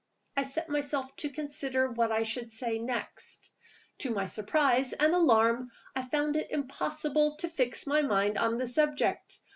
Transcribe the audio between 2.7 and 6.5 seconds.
next. To my surprise and alarm, I found it